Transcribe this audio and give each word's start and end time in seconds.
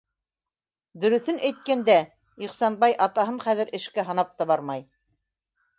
Дөрөҫөн 1.03 1.37
әйткәндә, 1.49 1.97
Ихсанбай 2.47 2.97
атаһын 3.09 3.39
хәҙер 3.47 3.75
эшкә 3.81 4.09
һанап 4.11 4.35
та 4.41 4.51
бармай. 4.55 4.89